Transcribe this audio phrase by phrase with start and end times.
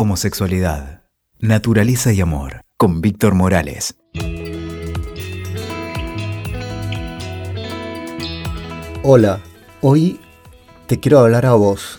[0.00, 1.02] Homosexualidad,
[1.40, 3.96] naturaleza y amor, con Víctor Morales.
[9.02, 9.40] Hola,
[9.80, 10.20] hoy
[10.86, 11.98] te quiero hablar a vos.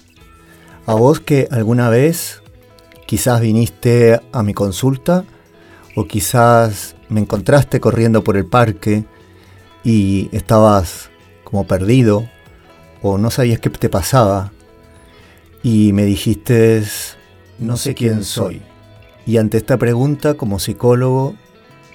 [0.86, 2.42] A vos que alguna vez
[3.06, 5.26] quizás viniste a mi consulta
[5.98, 9.04] o quizás me encontraste corriendo por el parque
[9.84, 11.10] y estabas
[11.44, 12.30] como perdido
[13.02, 14.54] o no sabías qué te pasaba
[15.64, 16.82] y me dijiste
[17.60, 18.62] no sé quién soy.
[19.26, 21.36] Y ante esta pregunta, como psicólogo,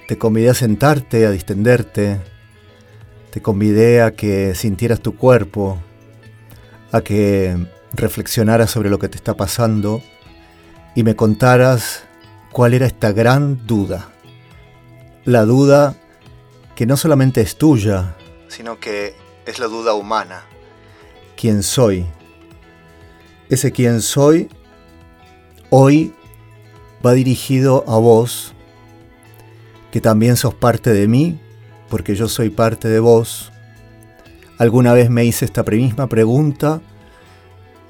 [0.06, 2.20] te convidé a sentarte, a distenderte,
[3.30, 5.78] te convidé a que sintieras tu cuerpo,
[6.92, 7.56] a que
[7.92, 10.02] reflexionaras sobre lo que te está pasando
[10.94, 12.04] y me contaras
[12.52, 14.10] cuál era esta gran duda.
[15.24, 15.96] La duda
[16.76, 18.14] que no solamente es tuya,
[18.48, 19.14] sino que
[19.46, 20.44] es la duda humana.
[21.36, 22.06] ¿Quién soy?
[23.48, 24.48] Ese quién soy
[25.76, 26.12] hoy
[27.04, 28.54] va dirigido a vos,
[29.90, 31.40] que también sos parte de mí,
[31.88, 33.50] porque yo soy parte de vos.
[34.56, 36.80] Alguna vez me hice esta misma pregunta,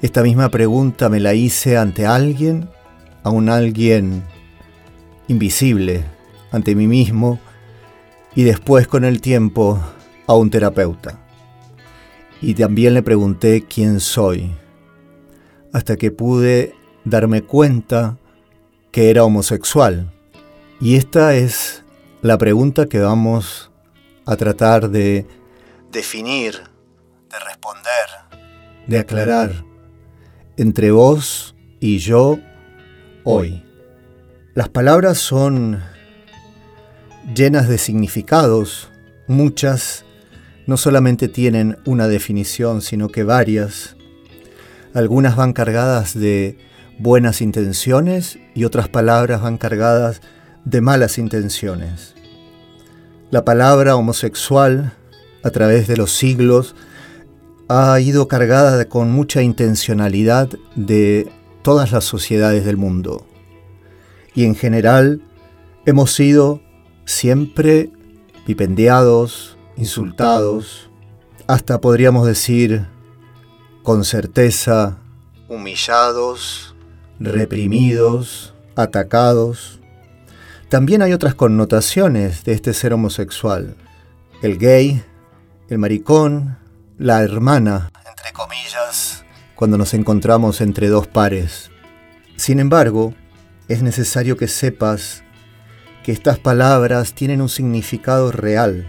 [0.01, 2.67] esta misma pregunta me la hice ante alguien,
[3.21, 4.23] a un alguien
[5.27, 6.05] invisible,
[6.51, 7.39] ante mí mismo,
[8.33, 9.79] y después con el tiempo
[10.25, 11.19] a un terapeuta.
[12.41, 14.55] Y también le pregunté quién soy,
[15.71, 16.73] hasta que pude
[17.05, 18.17] darme cuenta
[18.91, 20.11] que era homosexual.
[20.81, 21.83] Y esta es
[22.21, 23.71] la pregunta que vamos
[24.25, 25.25] a tratar de
[25.91, 26.55] definir,
[27.29, 28.41] de responder,
[28.87, 29.63] de aclarar
[30.57, 32.39] entre vos y yo
[33.23, 33.63] hoy.
[34.53, 35.81] Las palabras son
[37.35, 38.89] llenas de significados,
[39.27, 40.05] muchas
[40.67, 43.95] no solamente tienen una definición, sino que varias.
[44.93, 46.57] Algunas van cargadas de
[46.99, 50.21] buenas intenciones y otras palabras van cargadas
[50.63, 52.15] de malas intenciones.
[53.31, 54.93] La palabra homosexual,
[55.43, 56.75] a través de los siglos,
[57.67, 61.31] ha ido cargada con mucha intencionalidad de
[61.63, 63.25] todas las sociedades del mundo.
[64.35, 65.21] Y en general
[65.85, 66.61] hemos sido
[67.05, 67.91] siempre
[68.45, 70.89] vipendiados, insultados,
[71.47, 72.85] hasta podríamos decir
[73.83, 74.97] con certeza
[75.47, 76.74] humillados,
[77.19, 79.79] reprimidos, atacados.
[80.69, 83.75] También hay otras connotaciones de este ser homosexual.
[84.41, 85.03] El gay,
[85.69, 86.57] el maricón,
[86.97, 89.23] la hermana, entre comillas,
[89.55, 91.71] cuando nos encontramos entre dos pares.
[92.35, 93.13] Sin embargo,
[93.67, 95.23] es necesario que sepas
[96.03, 98.87] que estas palabras tienen un significado real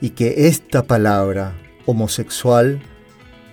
[0.00, 1.54] y que esta palabra
[1.86, 2.82] homosexual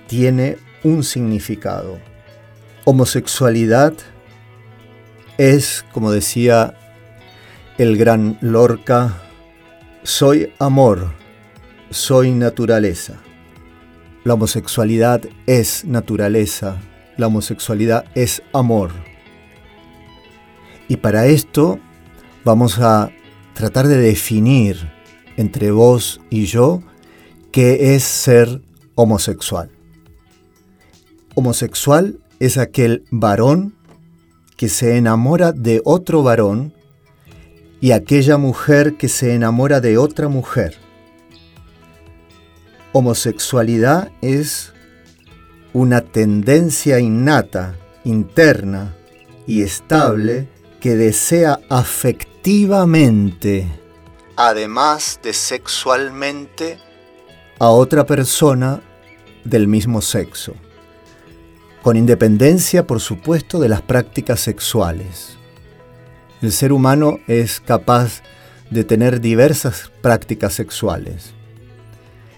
[0.08, 2.00] tiene un significado.
[2.92, 3.94] Homosexualidad
[5.38, 6.74] es, como decía
[7.78, 9.22] el gran Lorca,
[10.02, 11.14] soy amor,
[11.92, 13.18] soy naturaleza.
[14.24, 16.82] La homosexualidad es naturaleza,
[17.16, 18.90] la homosexualidad es amor.
[20.88, 21.80] Y para esto
[22.44, 23.12] vamos a
[23.54, 24.92] tratar de definir
[25.38, 26.82] entre vos y yo
[27.52, 28.64] qué es ser
[28.96, 29.70] homosexual.
[31.36, 33.76] Homosexual es aquel varón
[34.56, 36.74] que se enamora de otro varón
[37.82, 40.78] y aquella mujer que se enamora de otra mujer.
[42.92, 44.74] Homosexualidad es
[45.74, 48.96] una tendencia innata, interna
[49.46, 50.48] y estable
[50.80, 53.68] que desea afectivamente,
[54.36, 56.80] además de sexualmente,
[57.60, 58.82] a otra persona
[59.44, 60.56] del mismo sexo
[61.82, 65.38] con independencia, por supuesto, de las prácticas sexuales.
[66.42, 68.22] El ser humano es capaz
[68.70, 71.34] de tener diversas prácticas sexuales.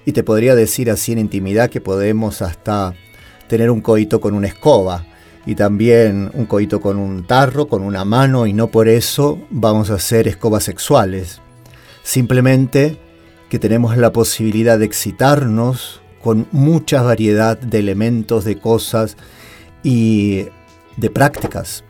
[0.06, 2.94] Y te podría decir así en intimidad que podemos hasta
[3.47, 5.06] tener un coito con una escoba
[5.46, 9.90] y también un coito con un tarro, con una mano, y no por eso vamos
[9.90, 11.41] a hacer escobas sexuales.
[12.03, 12.97] Simplemente
[13.49, 19.18] que tenemos la posibilidad de excitarnos con mucha variedad de elementos, de cosas
[19.84, 20.46] y
[20.97, 21.84] de prácticas.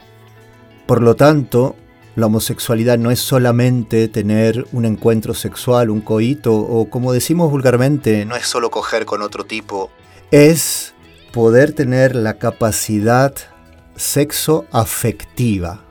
[0.86, 1.76] Por lo tanto,
[2.16, 8.26] la homosexualidad no es solamente tener un encuentro sexual, un coito, o como decimos vulgarmente,
[8.26, 9.90] no es solo coger con otro tipo,
[10.32, 10.94] es
[11.32, 13.34] poder tener la capacidad
[13.96, 15.82] sexo afectiva,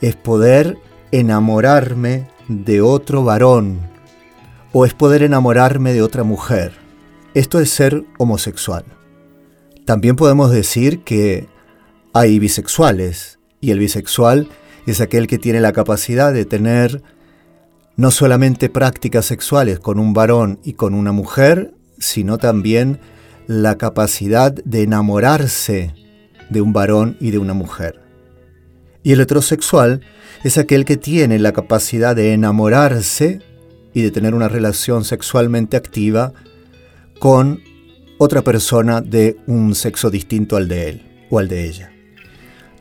[0.00, 0.78] es poder
[1.10, 3.80] enamorarme de otro varón,
[4.72, 6.81] o es poder enamorarme de otra mujer.
[7.34, 8.84] Esto es ser homosexual.
[9.86, 11.48] También podemos decir que
[12.12, 14.48] hay bisexuales Y el bisexual
[14.86, 17.02] es aquel que tiene la capacidad de tener
[17.96, 22.98] no solamente prácticas sexuales con un varón y con una mujer, sino también
[23.46, 25.94] la capacidad de enamorarse
[26.50, 28.02] de un varón y de una mujer.
[29.04, 30.00] Y el heterosexual
[30.42, 33.40] es aquel que tiene la capacidad de enamorarse
[33.94, 36.32] y de tener una relación sexualmente activa
[37.22, 37.62] con
[38.18, 41.92] otra persona de un sexo distinto al de él o al de ella.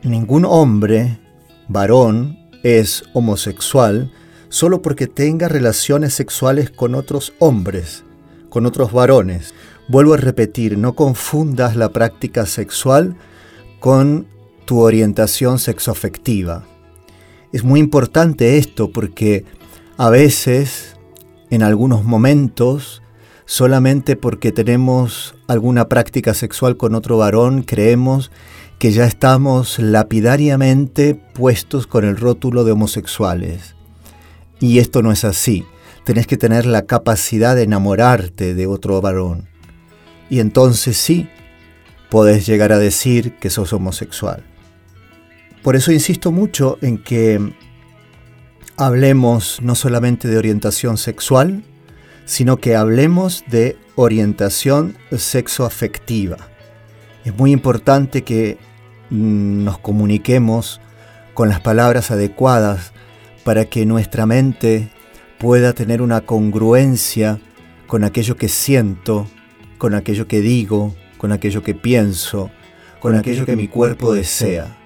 [0.02, 1.20] Ningún hombre,
[1.68, 4.12] varón, es homosexual
[4.50, 8.04] solo porque tenga relaciones sexuales con otros hombres,
[8.50, 9.54] con otros varones.
[9.88, 13.16] Vuelvo a repetir, no confundas la práctica sexual
[13.80, 14.26] con
[14.66, 16.66] tu orientación sexoafectiva.
[17.54, 19.46] Es muy importante esto porque
[19.98, 20.96] a veces,
[21.52, 23.01] en algunos momentos,
[23.52, 28.32] solamente porque tenemos alguna práctica sexual con otro varón, creemos
[28.80, 33.76] que ya estamos lapidariamente puestos con el rótulo de homosexuales.
[34.62, 35.66] Y esto no es así.
[36.06, 39.50] Tenés que tener la capacidad de enamorarte de otro varón.
[40.30, 41.28] Y entonces sí,
[42.10, 44.46] podés llegar a decir que sos homosexual.
[45.62, 47.54] Por eso insisto mucho en que
[48.78, 51.66] hablemos no solamente de orientación sexual,
[52.32, 56.38] sino que hablemos de orientación sexoafectiva.
[57.26, 58.58] Es muy importante que
[59.10, 60.80] mm, nos comuniquemos
[61.34, 62.94] con las palabras adecuadas
[63.44, 64.88] para que nuestra mente
[65.40, 67.42] pueda tener una congruencia
[67.86, 69.28] con aquello que siento,
[69.78, 72.50] con aquello que digo, con aquello que pienso,
[73.02, 74.78] con aquello que mi cuerpo desea.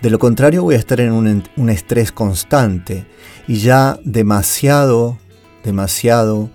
[0.00, 3.04] De lo contrario voy a estar en un, estrés constante
[3.48, 5.18] y ya demasiado,
[5.62, 6.50] demasiado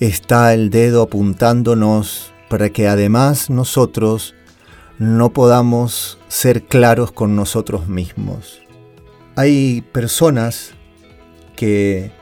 [0.00, 4.34] está el dedo apuntándonos para que además nosotros
[4.98, 8.60] no podamos ser claros con nosotros mismos.
[9.36, 10.72] Hay personas
[11.56, 12.12] que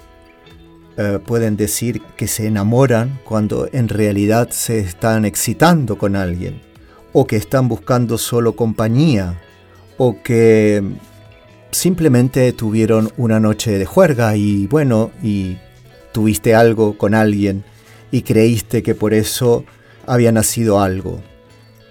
[0.96, 6.60] eh, pueden decir que se enamoran cuando en realidad se están excitando con alguien,
[7.12, 9.40] o que están buscando solo compañía,
[9.96, 10.82] o que
[11.70, 15.58] simplemente tuvieron una noche de juerga y bueno, y
[16.12, 17.64] tuviste algo con alguien
[18.10, 19.64] y creíste que por eso
[20.06, 21.20] había nacido algo.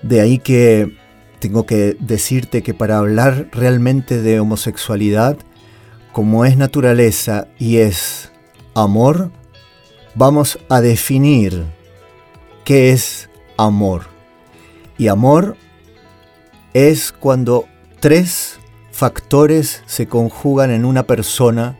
[0.01, 0.97] De ahí que
[1.39, 5.37] tengo que decirte que para hablar realmente de homosexualidad,
[6.11, 8.31] como es naturaleza y es
[8.73, 9.31] amor,
[10.15, 11.63] vamos a definir
[12.63, 14.07] qué es amor.
[14.97, 15.55] Y amor
[16.73, 17.65] es cuando
[17.99, 18.59] tres
[18.91, 21.77] factores se conjugan en una persona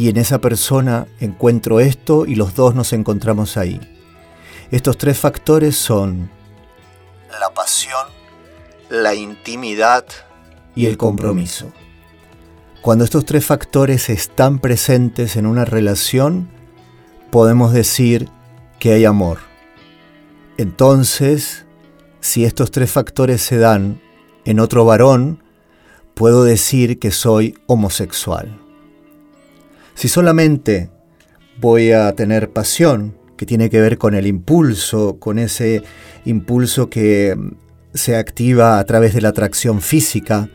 [0.00, 3.78] y en esa persona encuentro esto y los dos nos encontramos ahí.
[4.70, 6.30] Estos tres factores son
[7.38, 8.06] la pasión,
[8.88, 10.06] la intimidad
[10.74, 11.70] y el compromiso.
[12.80, 16.48] Cuando estos tres factores están presentes en una relación,
[17.30, 18.30] podemos decir
[18.78, 19.40] que hay amor.
[20.56, 21.66] Entonces,
[22.20, 24.00] si estos tres factores se dan
[24.46, 25.42] en otro varón,
[26.14, 28.69] puedo decir que soy homosexual.
[30.00, 30.88] Si solamente
[31.60, 35.82] voy a tener pasión, que tiene que ver con el impulso, con ese
[36.24, 37.36] impulso que
[37.92, 40.48] se activa a través de la atracción física,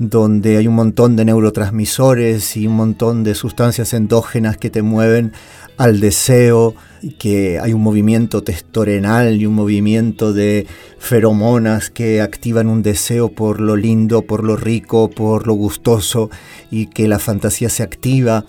[0.00, 5.34] donde hay un montón de neurotransmisores y un montón de sustancias endógenas que te mueven
[5.76, 6.74] al deseo,
[7.16, 10.66] que hay un movimiento testorenal y un movimiento de
[10.98, 16.28] feromonas que activan un deseo por lo lindo, por lo rico, por lo gustoso
[16.72, 18.46] y que la fantasía se activa.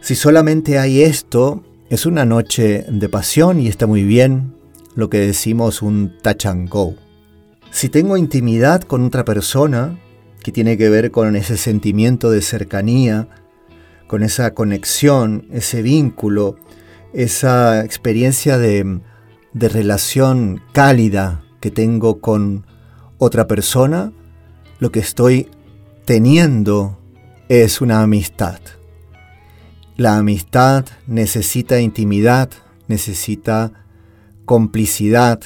[0.00, 4.54] Si solamente hay esto, es una noche de pasión y está muy bien,
[4.94, 6.94] lo que decimos un touch and go.
[7.70, 9.98] Si tengo intimidad con otra persona,
[10.42, 13.28] que tiene que ver con ese sentimiento de cercanía,
[14.06, 16.56] con esa conexión, ese vínculo,
[17.12, 19.00] esa experiencia de,
[19.52, 22.66] de relación cálida que tengo con
[23.18, 24.12] otra persona,
[24.78, 25.48] lo que estoy
[26.04, 26.98] teniendo
[27.48, 28.60] es una amistad.
[29.98, 32.50] La amistad necesita intimidad,
[32.86, 33.72] necesita
[34.44, 35.40] complicidad,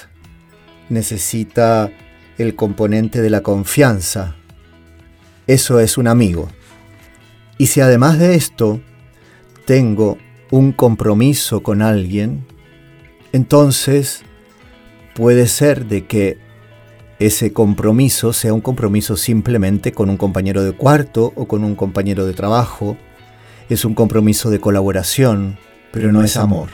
[0.90, 1.90] necesita
[2.37, 4.37] el componente de la confianza,
[5.47, 6.50] eso es un amigo.
[7.56, 8.82] Y si además de esto
[9.64, 10.18] tengo
[10.50, 12.44] un compromiso con alguien,
[13.32, 14.23] entonces
[15.14, 16.37] puede ser de que
[17.18, 22.26] ese compromiso sea un compromiso simplemente con un compañero de cuarto o con un compañero
[22.26, 22.99] de trabajo.
[23.73, 25.57] Es un compromiso de colaboración,
[25.93, 26.69] pero no es amor.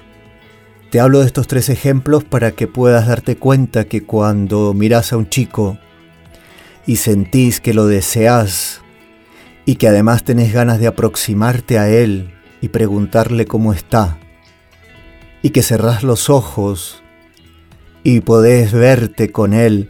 [0.90, 5.16] Te hablo de estos tres ejemplos para que puedas darte cuenta que cuando miras a
[5.16, 5.78] un chico
[6.88, 8.80] y sentís que lo deseás
[9.64, 14.18] y que además tenés ganas de aproximarte a él y preguntarle cómo está
[15.40, 17.04] y que cerrás los ojos
[18.02, 19.88] y podés verte con él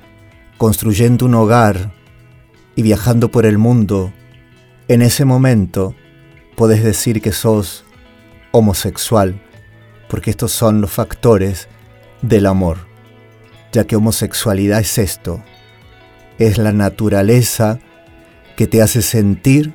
[0.59, 1.91] construyendo un hogar
[2.77, 4.13] y viajando por el mundo,
[4.89, 5.95] en ese momento
[6.59, 7.85] podés decir que sos
[8.51, 9.41] homosexual,
[10.09, 11.69] porque estos son los factores
[12.21, 12.79] del amor,
[13.71, 15.41] ya que homosexualidad es esto,
[16.41, 17.79] es la naturaleza
[18.57, 19.73] que te hace sentir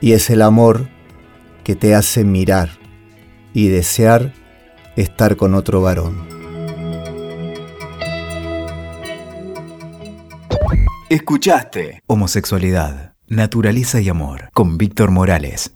[0.00, 0.88] y es el amor
[1.62, 2.70] que te hace mirar
[3.54, 4.32] y desear
[4.96, 6.26] estar con otro varón.
[11.08, 15.75] Escuchaste Homosexualidad, Naturaleza y Amor con Víctor Morales.